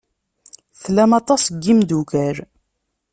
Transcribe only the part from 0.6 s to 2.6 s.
Tlam aṭas n yimeddukal.